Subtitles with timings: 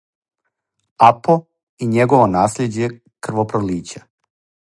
[1.07, 1.35] "Апо"
[1.81, 2.91] и његово наслијеđе
[3.29, 4.07] крвопролића"